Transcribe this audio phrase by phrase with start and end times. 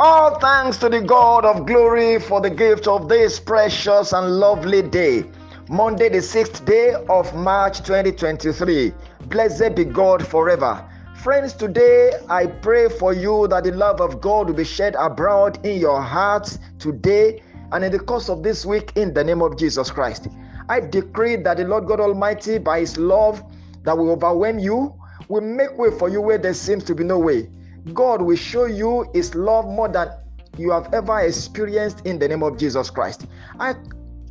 [0.00, 4.80] All thanks to the God of glory for the gift of this precious and lovely
[4.80, 5.24] day.
[5.68, 8.94] Monday, the sixth day of March 2023.
[9.26, 10.88] Blessed be God forever.
[11.16, 15.58] Friends, today I pray for you that the love of God will be shed abroad
[15.66, 17.42] in your hearts today
[17.72, 20.28] and in the course of this week in the name of Jesus Christ.
[20.68, 23.42] I decree that the Lord God Almighty, by His love
[23.82, 24.94] that will overwhelm you,
[25.26, 27.50] will make way for you where there seems to be no way.
[27.94, 30.08] God will show you His love more than
[30.56, 33.26] you have ever experienced in the name of Jesus Christ.
[33.60, 33.74] I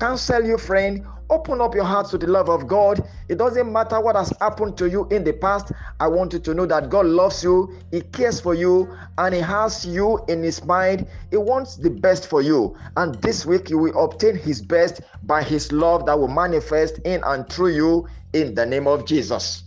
[0.00, 3.06] counsel you, friend, open up your heart to the love of God.
[3.28, 5.72] It doesn't matter what has happened to you in the past.
[6.00, 8.88] I want you to know that God loves you, He cares for you,
[9.18, 11.06] and He has you in His mind.
[11.30, 12.76] He wants the best for you.
[12.96, 17.22] And this week, you will obtain His best by His love that will manifest in
[17.24, 19.64] and through you in the name of Jesus.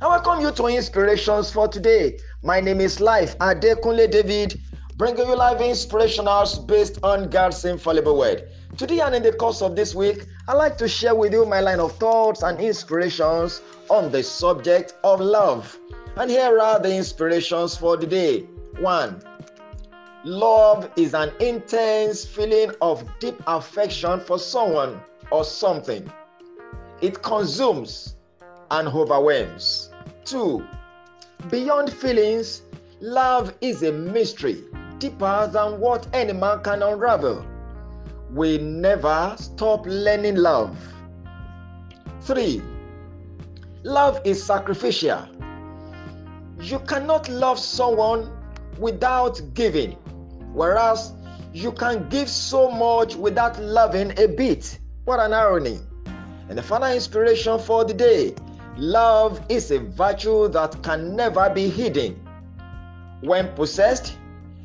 [0.00, 2.18] I welcome you to Inspirations for today.
[2.42, 4.60] My name is Life Adekunle David,
[4.96, 8.48] bringing you live inspirationals based on God's infallible word.
[8.76, 11.60] Today and in the course of this week, I'd like to share with you my
[11.60, 15.78] line of thoughts and inspirations on the subject of love.
[16.16, 18.40] And here are the inspirations for the day.
[18.80, 19.22] One,
[20.24, 26.12] love is an intense feeling of deep affection for someone or something.
[27.00, 28.16] It consumes
[28.74, 29.90] and overwhelms.
[30.24, 30.66] Two,
[31.48, 32.62] beyond feelings,
[33.00, 34.64] love is a mystery
[34.98, 37.46] deeper than what any man can unravel.
[38.32, 40.76] We never stop learning love.
[42.22, 42.62] Three,
[43.84, 45.28] love is sacrificial.
[46.60, 48.28] You cannot love someone
[48.80, 49.92] without giving,
[50.52, 51.12] whereas
[51.52, 54.80] you can give so much without loving a bit.
[55.04, 55.78] What an irony!
[56.48, 58.34] And the final inspiration for the day
[58.76, 62.20] Love is a virtue that can never be hidden.
[63.20, 64.18] When possessed,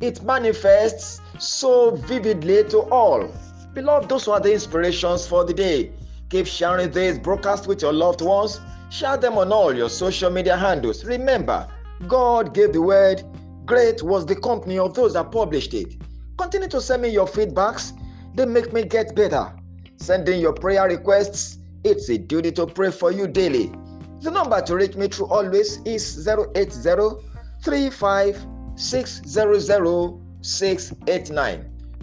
[0.00, 3.30] it manifests so vividly to all.
[3.74, 5.92] Beloved, those are the inspirations for the day.
[6.30, 8.60] Keep sharing this broadcast with your loved ones.
[8.90, 11.04] Share them on all your social media handles.
[11.04, 11.68] Remember,
[12.08, 13.22] God gave the word.
[13.66, 15.94] Great was the company of those that published it.
[16.38, 17.92] Continue to send me your feedbacks.
[18.34, 19.54] They make me get better.
[19.98, 21.58] Send in your prayer requests.
[21.84, 23.72] It's a duty to pray for you daily.
[24.22, 26.78] The number to reach me through always is 080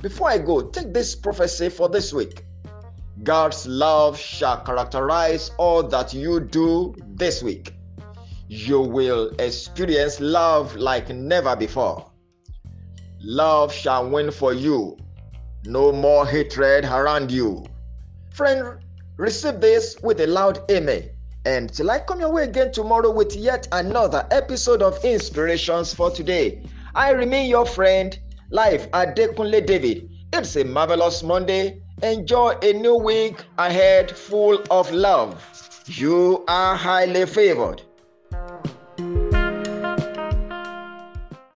[0.02, 2.44] Before I go, take this prophecy for this week.
[3.24, 7.74] God's love shall characterize all that you do this week.
[8.50, 12.12] You will experience love like never before.
[13.22, 14.98] Love shall win for you.
[15.64, 17.66] No more hatred around you.
[18.32, 18.78] Friend,
[19.16, 21.12] receive this with a loud amen.
[21.50, 26.12] And till I come your way again tomorrow with yet another episode of Inspirations for
[26.12, 26.62] Today,
[26.94, 28.16] I remain your friend,
[28.52, 30.12] Life Adekunle David.
[30.32, 31.82] It's a marvelous Monday.
[32.04, 35.44] Enjoy a new week ahead full of love.
[35.88, 37.82] You are highly favored.